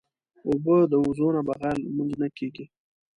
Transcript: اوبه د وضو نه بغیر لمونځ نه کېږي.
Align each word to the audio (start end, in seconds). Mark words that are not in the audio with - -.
اوبه 0.47 0.75
د 0.91 0.93
وضو 1.03 1.27
نه 1.35 1.41
بغیر 1.47 1.75
لمونځ 1.83 2.11
نه 2.21 2.27
کېږي. 2.37 2.65